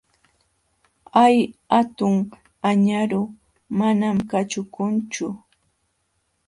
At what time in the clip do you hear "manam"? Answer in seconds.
3.79-4.17